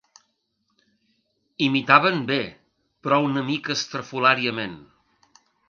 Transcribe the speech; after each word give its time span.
Imitaven 1.67 2.25
bé, 2.33 2.39
però 3.03 3.21
una 3.29 3.47
mica 3.53 3.77
estrafolàriament. 3.79 4.77